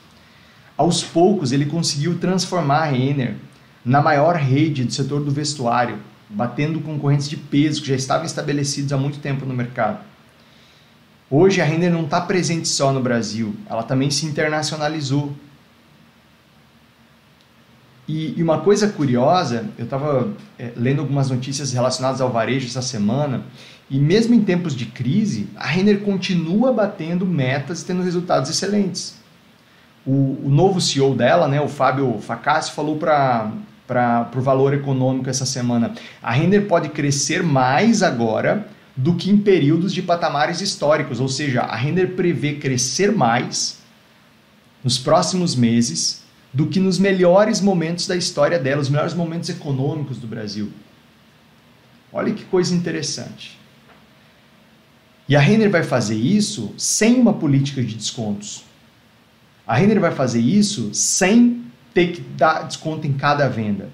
[0.77, 3.35] Aos poucos, ele conseguiu transformar a Renner
[3.83, 5.97] na maior rede do setor do vestuário,
[6.29, 9.99] batendo concorrentes de peso que já estavam estabelecidos há muito tempo no mercado.
[11.29, 15.33] Hoje a Renner não está presente só no Brasil, ela também se internacionalizou.
[18.07, 23.43] E, uma coisa curiosa, eu estava é, lendo algumas notícias relacionadas ao varejo essa semana
[23.89, 29.16] e mesmo em tempos de crise, a Renner continua batendo metas e tendo resultados excelentes.
[30.07, 33.51] O, o novo CEO dela, né, o Fábio Facassi, falou para
[34.33, 35.93] o valor econômico essa semana.
[36.23, 41.61] A Renner pode crescer mais agora do que em períodos de patamares históricos, ou seja,
[41.61, 43.79] a Renner prevê crescer mais
[44.83, 50.17] nos próximos meses do que nos melhores momentos da história dela, os melhores momentos econômicos
[50.17, 50.71] do Brasil.
[52.11, 53.59] Olha que coisa interessante.
[55.27, 58.63] E a Renner vai fazer isso sem uma política de descontos.
[59.67, 63.89] A Renner vai fazer isso sem ter que dar desconto em cada venda.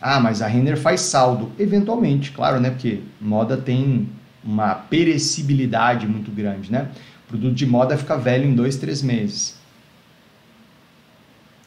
[0.00, 1.52] Ah, mas a Renner faz saldo.
[1.58, 2.70] Eventualmente, claro, né?
[2.70, 4.08] Porque moda tem
[4.42, 6.90] uma perecibilidade muito grande, né?
[7.26, 9.58] O produto de moda fica velho em dois, três meses.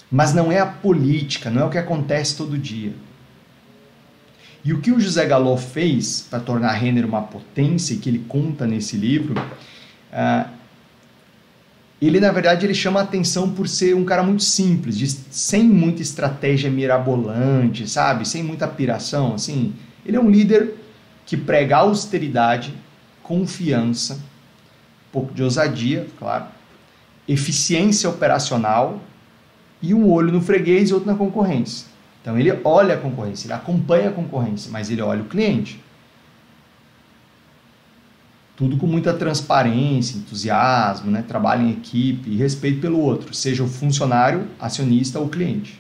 [0.10, 2.94] Mas não é a política, não é o que acontece todo dia.
[4.64, 8.26] E o que o José Galó fez para tornar a Renner uma potência, que ele
[8.28, 10.57] conta nesse livro, uh,
[12.02, 15.64] ele na verdade ele chama a atenção por ser um cara muito simples, de, sem
[15.64, 18.28] muita estratégia mirabolante, sabe?
[18.28, 19.74] Sem muita piração, assim.
[20.06, 20.76] Ele é um líder
[21.26, 22.74] que prega austeridade,
[23.24, 26.46] confiança, um pouco de ousadia, claro,
[27.28, 29.02] eficiência operacional
[29.82, 31.88] e um olho no freguês e outro na concorrência.
[32.22, 35.82] Então ele olha a concorrência, ele acompanha a concorrência, mas ele olha o cliente.
[38.58, 41.22] Tudo com muita transparência, entusiasmo, né?
[41.22, 45.80] trabalho em equipe e respeito pelo outro, seja o funcionário, acionista ou cliente.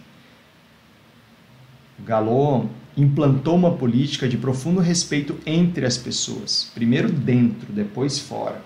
[1.99, 8.61] O Galô implantou uma política de profundo respeito entre as pessoas, primeiro dentro, depois fora.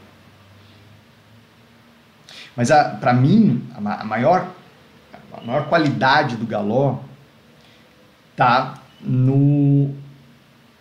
[2.56, 2.69] Mas
[3.00, 4.54] para mim, a, maior,
[5.34, 7.00] a maior qualidade do Galó
[8.32, 9.95] está no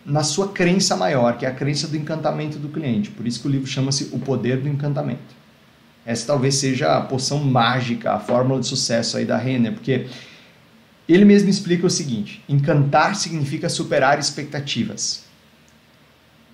[0.04, 3.10] na sua crença maior, que é a crença do encantamento do cliente.
[3.10, 5.40] Por isso que o livro chama-se O Poder do Encantamento.
[6.04, 10.06] Essa talvez seja a poção mágica, a fórmula de sucesso aí da Renner, porque
[11.08, 15.24] ele mesmo explica o seguinte: encantar significa superar expectativas,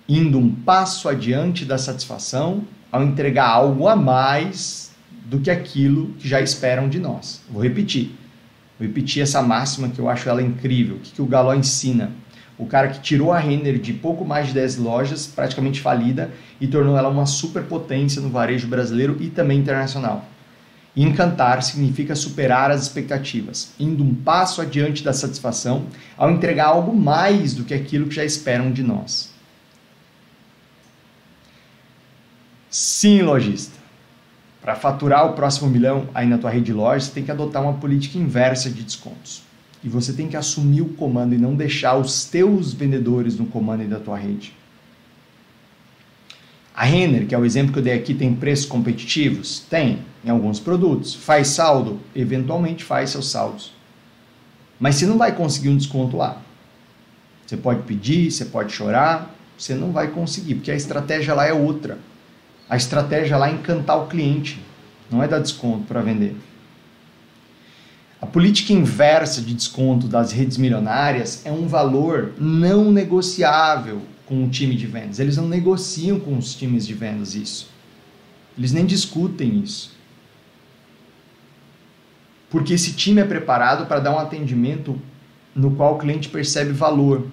[0.07, 4.91] indo um passo adiante da satisfação ao entregar algo a mais
[5.25, 7.41] do que aquilo que já esperam de nós.
[7.49, 8.11] Vou repetir.
[8.79, 10.97] Vou repetir essa máxima que eu acho ela incrível.
[10.97, 12.11] O que, que o Galó ensina?
[12.57, 16.67] O cara que tirou a Renner de pouco mais de 10 lojas, praticamente falida, e
[16.67, 20.25] tornou ela uma superpotência no varejo brasileiro e também internacional.
[20.95, 25.85] Encantar significa superar as expectativas, indo um passo adiante da satisfação
[26.17, 29.31] ao entregar algo mais do que aquilo que já esperam de nós.
[32.67, 33.77] Sim, lojista.
[34.59, 37.61] Para faturar o próximo milhão aí na tua rede de lojas, você tem que adotar
[37.61, 39.46] uma política inversa de descontos.
[39.83, 43.87] E você tem que assumir o comando e não deixar os teus vendedores no comando
[43.87, 44.53] da tua rede.
[46.75, 49.61] A Renner, que é o exemplo que eu dei aqui, tem preços competitivos?
[49.67, 51.15] Tem, em alguns produtos.
[51.15, 51.99] Faz saldo?
[52.15, 53.73] Eventualmente faz seus saldos.
[54.79, 56.41] Mas você não vai conseguir um desconto lá.
[57.45, 61.53] Você pode pedir, você pode chorar, você não vai conseguir, porque a estratégia lá é
[61.53, 61.97] outra.
[62.69, 64.61] A estratégia lá é encantar o cliente,
[65.09, 66.35] não é dar desconto para vender.
[68.27, 74.49] A política inversa de desconto das redes milionárias é um valor não negociável com o
[74.49, 75.17] time de vendas.
[75.17, 77.69] Eles não negociam com os times de vendas isso.
[78.57, 79.95] Eles nem discutem isso.
[82.49, 85.01] Porque esse time é preparado para dar um atendimento
[85.55, 87.27] no qual o cliente percebe valor.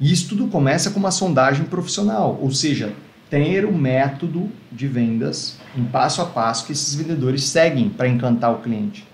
[0.00, 2.92] E isso tudo começa com uma sondagem profissional, ou seja,
[3.30, 8.52] ter um método de vendas, um passo a passo que esses vendedores seguem para encantar
[8.52, 9.13] o cliente.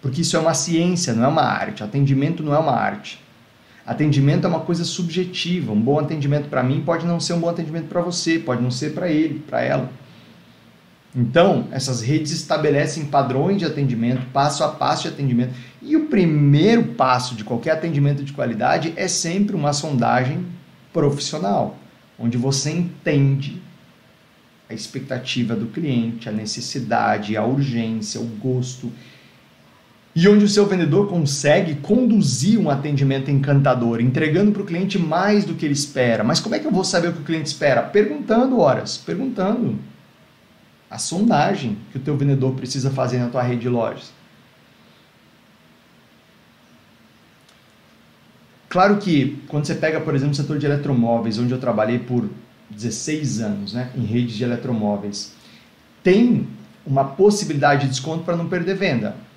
[0.00, 1.82] Porque isso é uma ciência, não é uma arte.
[1.82, 3.20] Atendimento não é uma arte.
[3.84, 5.72] Atendimento é uma coisa subjetiva.
[5.72, 8.70] Um bom atendimento para mim pode não ser um bom atendimento para você, pode não
[8.70, 9.90] ser para ele, para ela.
[11.16, 15.54] Então, essas redes estabelecem padrões de atendimento, passo a passo de atendimento.
[15.80, 20.46] E o primeiro passo de qualquer atendimento de qualidade é sempre uma sondagem
[20.92, 21.78] profissional,
[22.18, 23.60] onde você entende
[24.68, 28.92] a expectativa do cliente, a necessidade, a urgência, o gosto
[30.20, 35.44] e onde o seu vendedor consegue conduzir um atendimento encantador, entregando para o cliente mais
[35.44, 36.24] do que ele espera.
[36.24, 37.82] Mas como é que eu vou saber o que o cliente espera?
[37.82, 39.78] Perguntando horas, perguntando.
[40.90, 44.12] A sondagem que o teu vendedor precisa fazer na tua rede de lojas.
[48.68, 52.28] Claro que quando você pega, por exemplo, o setor de eletromóveis, onde eu trabalhei por
[52.70, 55.32] 16 anos, né, em redes de eletromóveis,
[56.02, 56.48] tem
[56.84, 59.27] uma possibilidade de desconto para não perder venda.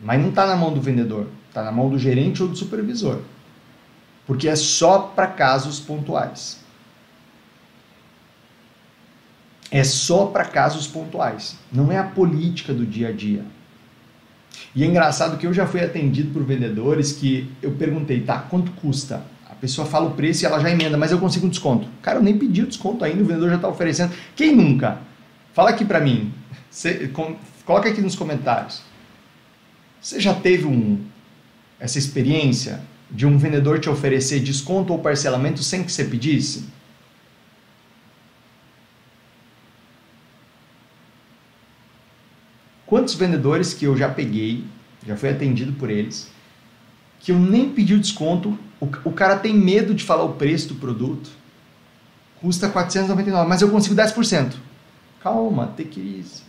[0.00, 3.20] Mas não está na mão do vendedor, está na mão do gerente ou do supervisor.
[4.26, 6.58] Porque é só para casos pontuais.
[9.70, 11.56] É só para casos pontuais.
[11.72, 13.44] Não é a política do dia a dia.
[14.74, 18.70] E é engraçado que eu já fui atendido por vendedores que eu perguntei, tá, quanto
[18.72, 19.22] custa?
[19.48, 21.88] A pessoa fala o preço e ela já emenda, mas eu consigo um desconto.
[22.02, 24.12] Cara, eu nem pedi o desconto ainda, o vendedor já está oferecendo.
[24.36, 24.98] Quem nunca?
[25.52, 26.32] Fala aqui para mim.
[26.70, 27.34] Cê, com,
[27.64, 28.82] coloca aqui nos comentários.
[30.00, 31.04] Você já teve um,
[31.78, 32.80] essa experiência
[33.10, 36.64] de um vendedor te oferecer desconto ou parcelamento sem que você pedisse?
[42.86, 44.64] Quantos vendedores que eu já peguei,
[45.06, 46.30] já fui atendido por eles,
[47.20, 50.68] que eu nem pedi o desconto, o, o cara tem medo de falar o preço
[50.68, 51.28] do produto,
[52.40, 54.54] custa 499, mas eu consigo 10%.
[55.20, 56.42] Calma, take it easy.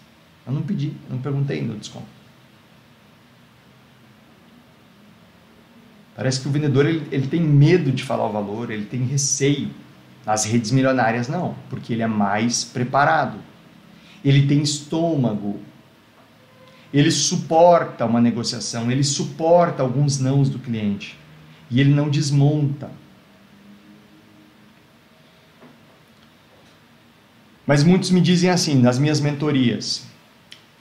[0.45, 2.18] Eu não pedi, eu não perguntei ainda o desconto.
[6.19, 9.69] Parece que o vendedor ele, ele tem medo de falar o valor, ele tem receio.
[10.25, 13.38] Nas redes milionárias, não, porque ele é mais preparado.
[14.23, 15.62] Ele tem estômago.
[16.93, 21.17] Ele suporta uma negociação, ele suporta alguns nãos do cliente.
[21.71, 22.91] E ele não desmonta.
[27.65, 30.05] Mas muitos me dizem assim, nas minhas mentorias,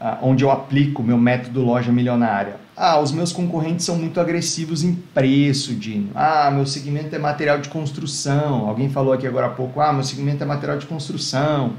[0.00, 4.20] ah, onde eu aplico o meu método loja milionária, ah, os meus concorrentes são muito
[4.20, 6.12] agressivos em preço, Dino.
[6.14, 8.68] Ah, meu segmento é material de construção.
[8.68, 11.72] Alguém falou aqui agora há pouco, ah, meu segmento é material de construção.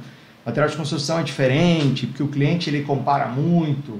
[0.45, 3.97] Material de construção é diferente, porque o cliente ele compara muito.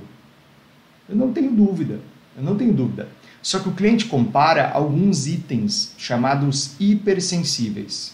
[1.08, 2.02] Eu não tenho dúvida,
[2.36, 3.08] eu não tenho dúvida.
[3.42, 8.14] Só que o cliente compara alguns itens chamados hipersensíveis.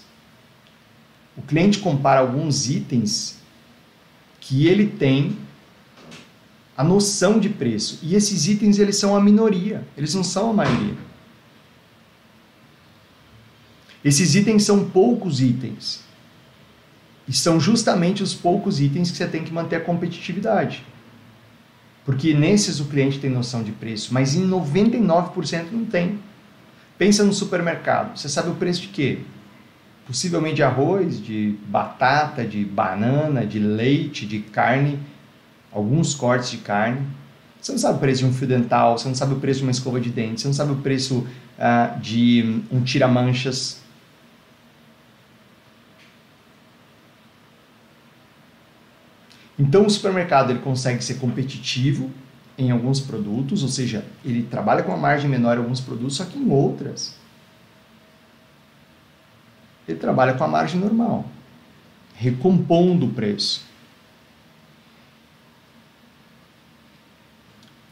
[1.35, 3.39] O cliente compara alguns itens
[4.39, 5.35] que ele tem
[6.77, 7.99] a noção de preço.
[8.03, 10.95] E esses itens eles são a minoria, eles não são a maioria.
[14.03, 16.03] Esses itens são poucos itens.
[17.27, 20.83] E são justamente os poucos itens que você tem que manter a competitividade.
[22.05, 26.19] Porque nesses o cliente tem noção de preço, mas em 99% não tem.
[26.99, 28.15] Pensa no supermercado.
[28.15, 29.19] Você sabe o preço de quê?
[30.05, 34.99] Possivelmente de arroz, de batata, de banana, de leite, de carne,
[35.75, 37.05] alguns cortes de carne.
[37.61, 39.65] Você não sabe o preço de um fio dental, você não sabe o preço de
[39.65, 43.83] uma escova de dente, você não sabe o preço uh, de um tira-manchas.
[49.59, 52.09] Então o supermercado ele consegue ser competitivo
[52.57, 56.25] em alguns produtos, ou seja, ele trabalha com uma margem menor em alguns produtos, só
[56.25, 57.17] que em outras
[59.87, 61.25] ele trabalha com a margem normal,
[62.15, 63.74] recompondo o preço.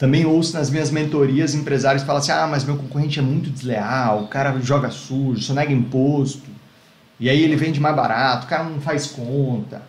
[0.04, 4.24] Também ouço nas minhas mentorias empresários falam assim: ah, mas meu concorrente é muito desleal,
[4.24, 6.50] o cara joga sujo, só nega imposto,
[7.18, 9.82] e aí ele vende mais barato, o cara não faz conta.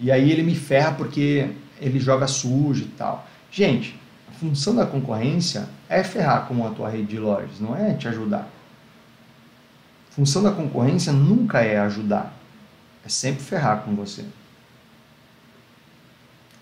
[0.00, 3.26] E aí ele me ferra porque ele joga sujo e tal.
[3.50, 7.92] Gente, a função da concorrência é ferrar com a tua rede de lojas, não é
[7.92, 8.48] te ajudar.
[10.10, 12.34] A função da concorrência nunca é ajudar,
[13.04, 14.24] é sempre ferrar com você.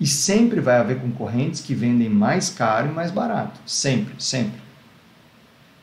[0.00, 3.60] E sempre vai haver concorrentes que vendem mais caro e mais barato.
[3.66, 4.60] Sempre, sempre.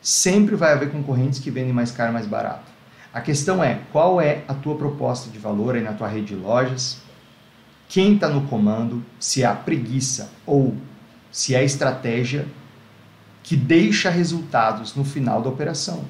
[0.02, 2.70] Sempre vai haver concorrentes que vendem mais caro e mais barato.
[3.14, 6.34] A questão é, qual é a tua proposta de valor aí na tua rede de
[6.34, 7.00] lojas?
[7.88, 10.76] quem está no comando, se é a preguiça ou
[11.32, 12.46] se é a estratégia
[13.42, 16.04] que deixa resultados no final da operação.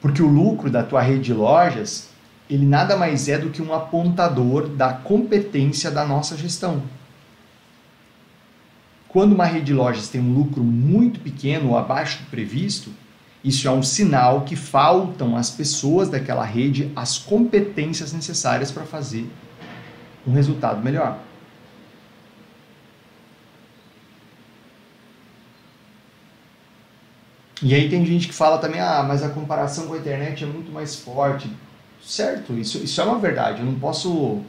[0.00, 2.08] Porque o lucro da tua rede de lojas,
[2.48, 6.82] ele nada mais é do que um apontador da competência da nossa gestão.
[9.08, 12.92] Quando uma rede de lojas tem um lucro muito pequeno ou abaixo do previsto,
[13.42, 19.28] isso é um sinal que faltam às pessoas daquela rede as competências necessárias para fazer
[20.26, 21.18] um resultado melhor.
[27.62, 30.46] E aí tem gente que fala também, ah, mas a comparação com a internet é
[30.46, 31.50] muito mais forte.
[32.06, 33.58] Certo, isso, isso é uma verdade.
[33.58, 34.40] Eu não posso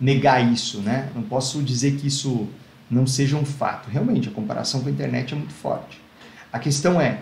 [0.00, 1.08] negar isso, né?
[1.14, 2.48] Não posso dizer que isso
[2.90, 3.88] não seja um fato.
[3.88, 6.00] Realmente, a comparação com a internet é muito forte.
[6.52, 7.20] A questão é,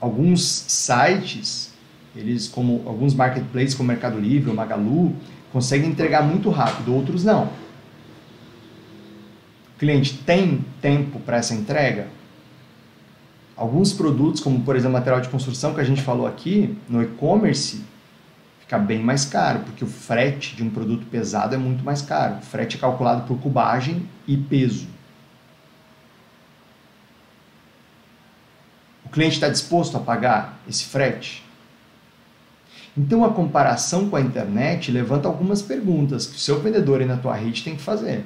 [0.00, 1.72] alguns sites,
[2.16, 5.14] eles como alguns marketplaces como Mercado Livre, ou Magalu,
[5.52, 7.44] conseguem entregar muito rápido, outros não.
[9.76, 12.08] O cliente tem tempo para essa entrega?
[13.56, 17.91] Alguns produtos, como por exemplo material de construção que a gente falou aqui, no e-commerce,
[18.62, 22.36] fica bem mais caro, porque o frete de um produto pesado é muito mais caro.
[22.38, 24.86] O frete é calculado por cubagem e peso.
[29.04, 31.44] O cliente está disposto a pagar esse frete?
[32.96, 37.16] Então a comparação com a internet levanta algumas perguntas que o seu vendedor aí na
[37.16, 38.24] tua rede tem que fazer.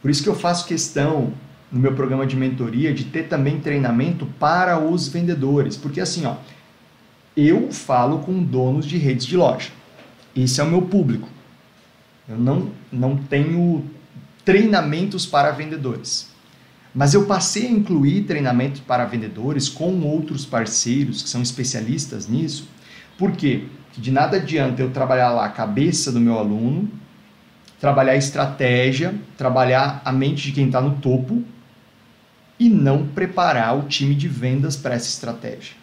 [0.00, 1.32] Por isso que eu faço questão
[1.76, 6.36] no meu programa de mentoria de ter também treinamento para os vendedores, porque assim, ó,
[7.36, 9.70] eu falo com donos de redes de loja.
[10.34, 11.28] Esse é o meu público.
[12.26, 13.84] Eu não, não tenho
[14.42, 16.30] treinamentos para vendedores.
[16.94, 22.66] Mas eu passei a incluir treinamentos para vendedores com outros parceiros que são especialistas nisso.
[23.18, 23.64] Por quê?
[23.86, 26.90] Porque de nada adianta eu trabalhar lá a cabeça do meu aluno,
[27.78, 31.44] trabalhar a estratégia, trabalhar a mente de quem está no topo
[32.58, 35.74] e não preparar o time de vendas para essa estratégia.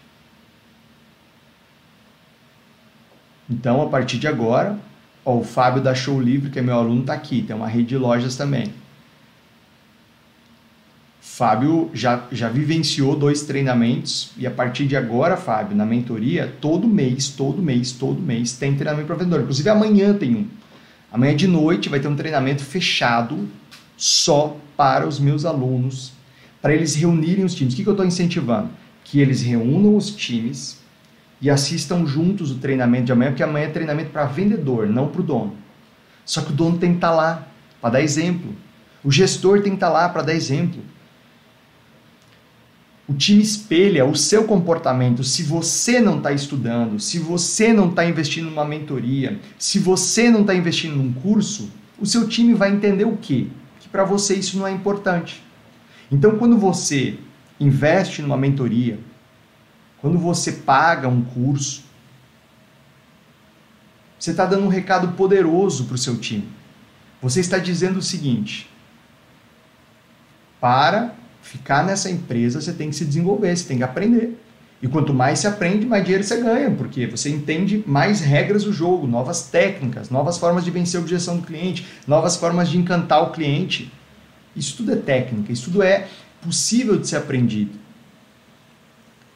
[3.50, 4.80] Então, a partir de agora,
[5.24, 7.44] ó, o Fábio da Show Livre, que é meu aluno, está aqui.
[7.44, 8.74] Tem uma rede de lojas também.
[11.22, 16.88] Fábio já, já vivenciou dois treinamentos e a partir de agora, Fábio, na mentoria, todo
[16.88, 19.42] mês, todo mês, todo mês tem treinamento para vendedor.
[19.42, 20.48] Inclusive amanhã tem um.
[21.12, 23.48] Amanhã de noite vai ter um treinamento fechado
[23.98, 26.12] só para os meus alunos,
[26.64, 27.74] para eles reunirem os times.
[27.74, 28.70] O que, que eu estou incentivando?
[29.04, 30.82] Que eles reúnam os times
[31.42, 35.20] e assistam juntos o treinamento de amanhã, porque amanhã é treinamento para vendedor, não para
[35.20, 35.58] o dono.
[36.26, 37.48] Só que o dono tem que estar tá lá
[37.82, 38.56] para dar exemplo.
[39.04, 40.82] O gestor tem que estar tá lá para dar exemplo.
[43.10, 45.22] O time espelha o seu comportamento.
[45.22, 50.40] Se você não está estudando, se você não está investindo numa mentoria, se você não
[50.42, 53.48] está investindo num curso, o seu time vai entender o quê?
[53.82, 55.44] Que para você isso não é importante.
[56.14, 57.18] Então, quando você
[57.60, 59.00] investe numa mentoria,
[60.00, 61.84] quando você paga um curso,
[64.20, 66.48] você está dando um recado poderoso para o seu time.
[67.20, 68.70] Você está dizendo o seguinte:
[70.62, 74.40] para ficar nessa empresa, você tem que se desenvolver, você tem que aprender.
[74.84, 78.72] E quanto mais você aprende, mais dinheiro você ganha, porque você entende mais regras do
[78.72, 83.24] jogo, novas técnicas, novas formas de vencer a objeção do cliente, novas formas de encantar
[83.24, 83.92] o cliente.
[84.56, 86.08] Isso tudo é técnica, isso tudo é
[86.42, 87.72] possível de ser aprendido.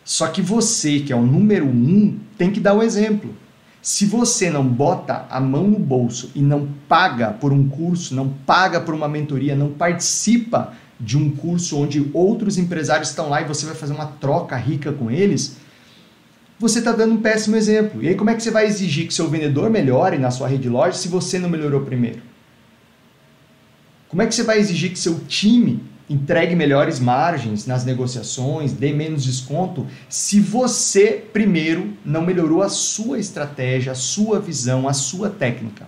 [0.03, 3.35] Só que você, que é o número um, tem que dar o exemplo.
[3.81, 8.29] Se você não bota a mão no bolso e não paga por um curso, não
[8.29, 13.45] paga por uma mentoria, não participa de um curso onde outros empresários estão lá e
[13.45, 15.57] você vai fazer uma troca rica com eles,
[16.59, 18.01] você está dando um péssimo exemplo.
[18.03, 20.63] E aí, como é que você vai exigir que seu vendedor melhore na sua rede
[20.63, 22.21] de loja se você não melhorou primeiro?
[24.09, 28.93] Como é que você vai exigir que seu time entregue melhores margens nas negociações, dê
[28.93, 35.29] menos desconto, se você primeiro não melhorou a sua estratégia, a sua visão, a sua
[35.29, 35.87] técnica.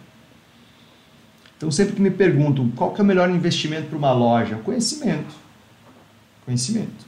[1.56, 5.34] Então sempre que me perguntam qual que é o melhor investimento para uma loja, conhecimento.
[6.46, 7.06] Conhecimento.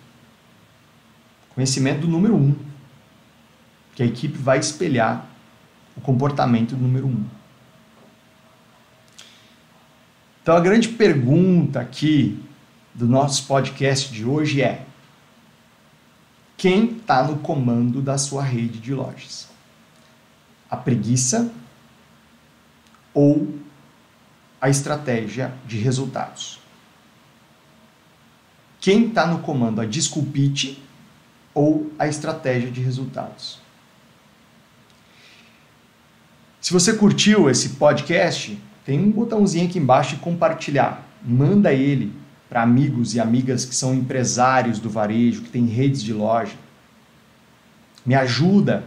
[1.54, 2.56] Conhecimento do número um,
[3.94, 5.30] que a equipe vai espelhar
[5.98, 7.26] o comportamento do número um.
[10.42, 12.44] Então a grande pergunta aqui
[12.96, 14.86] do nosso podcast de hoje é:
[16.58, 19.50] quem está no comando da sua rede de lojas?
[20.68, 21.52] A preguiça
[23.14, 23.56] ou
[24.60, 26.60] a estratégia de resultados?
[28.80, 29.80] Quem está no comando?
[29.80, 30.82] A desculpite
[31.54, 33.60] ou a estratégia de resultados?
[36.60, 41.08] Se você curtiu esse podcast, tem um botãozinho aqui embaixo de compartilhar.
[41.24, 42.14] Manda ele
[42.50, 46.56] para amigos e amigas que são empresários do varejo, que têm redes de loja.
[48.06, 48.84] Me ajuda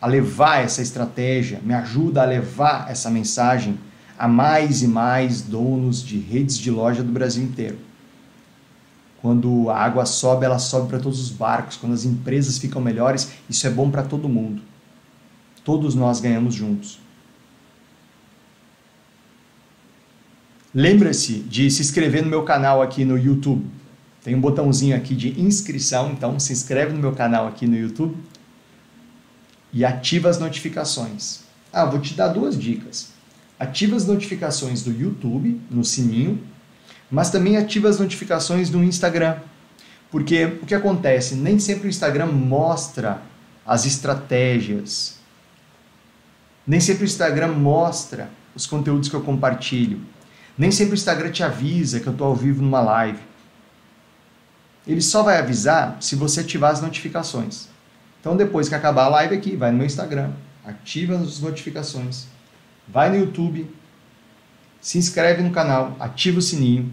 [0.00, 3.78] a levar essa estratégia, me ajuda a levar essa mensagem
[4.18, 7.78] a mais e mais donos de redes de loja do Brasil inteiro.
[9.20, 11.76] Quando a água sobe, ela sobe para todos os barcos.
[11.76, 14.62] Quando as empresas ficam melhores, isso é bom para todo mundo.
[15.64, 17.00] Todos nós ganhamos juntos.
[20.78, 23.64] Lembre-se de se inscrever no meu canal aqui no YouTube.
[24.22, 28.14] Tem um botãozinho aqui de inscrição, então se inscreve no meu canal aqui no YouTube
[29.72, 31.40] e ativa as notificações.
[31.72, 33.08] Ah, vou te dar duas dicas.
[33.58, 36.38] Ativa as notificações do YouTube no sininho,
[37.10, 39.38] mas também ativa as notificações do Instagram.
[40.10, 41.36] Porque o que acontece?
[41.36, 43.22] Nem sempre o Instagram mostra
[43.64, 45.16] as estratégias.
[46.66, 50.14] Nem sempre o Instagram mostra os conteúdos que eu compartilho.
[50.56, 53.20] Nem sempre o Instagram te avisa que eu estou ao vivo numa live.
[54.86, 57.68] Ele só vai avisar se você ativar as notificações.
[58.20, 60.30] Então, depois que acabar a live aqui, vai no meu Instagram,
[60.64, 62.26] ativa as notificações,
[62.88, 63.70] vai no YouTube,
[64.80, 66.90] se inscreve no canal, ativa o sininho.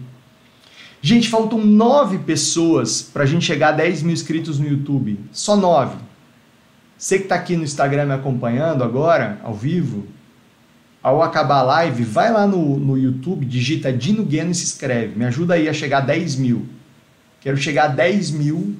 [1.00, 5.20] Gente, faltam nove pessoas para a gente chegar a 10 mil inscritos no YouTube.
[5.32, 5.96] Só nove.
[6.96, 10.06] Você que está aqui no Instagram me acompanhando agora, ao vivo,
[11.04, 15.14] ao acabar a live, vai lá no, no YouTube, digita Dino Gueno e se inscreve.
[15.18, 16.66] Me ajuda aí a chegar a 10 mil.
[17.42, 18.74] Quero chegar a 10 mil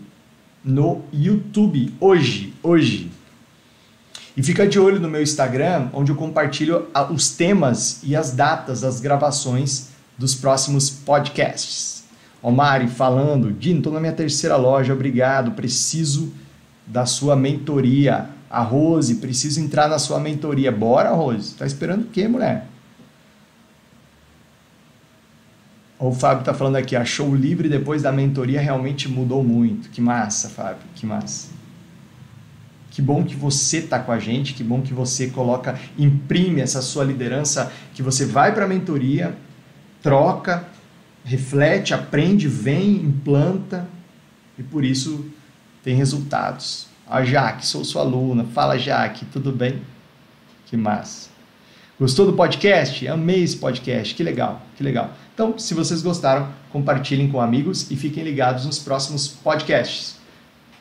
[0.64, 3.12] no YouTube hoje, hoje.
[4.34, 8.80] E fica de olho no meu Instagram, onde eu compartilho os temas e as datas
[8.80, 12.04] das gravações dos próximos podcasts.
[12.40, 16.32] Omari falando, Dino, estou na minha terceira loja, obrigado, preciso
[16.86, 18.30] da sua mentoria.
[18.54, 20.70] A Rose, preciso entrar na sua mentoria.
[20.70, 21.54] Bora, Rose.
[21.54, 22.68] Tá esperando o quê, mulher?
[25.98, 29.88] O Fábio tá falando aqui, achou o livre depois da mentoria realmente mudou muito.
[29.90, 31.48] Que massa, Fábio, que massa.
[32.90, 36.80] Que bom que você tá com a gente, que bom que você coloca, imprime essa
[36.80, 39.36] sua liderança, que você vai para a mentoria,
[40.00, 40.68] troca,
[41.24, 43.88] reflete, aprende, vem, implanta
[44.56, 45.24] e por isso
[45.82, 46.93] tem resultados.
[47.08, 48.44] A Jaque, sou sua aluna.
[48.44, 49.82] Fala, Jaque, tudo bem?
[50.66, 51.30] Que massa.
[51.98, 53.06] Gostou do podcast?
[53.06, 54.14] Amei esse podcast.
[54.14, 55.12] Que legal, que legal.
[55.32, 60.16] Então, se vocês gostaram, compartilhem com amigos e fiquem ligados nos próximos podcasts.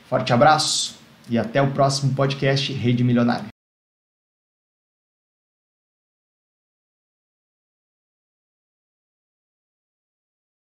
[0.09, 0.95] Forte abraço.
[1.29, 3.52] e até o próximo podcast Rede Milionária.